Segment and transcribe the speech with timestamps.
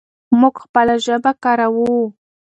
[0.39, 1.91] موږ خپله ژبه کاروو.